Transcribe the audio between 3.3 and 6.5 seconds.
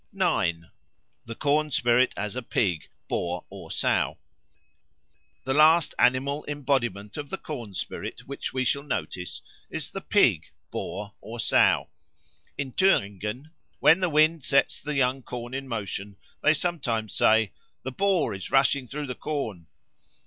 or Sow) THE LAST animal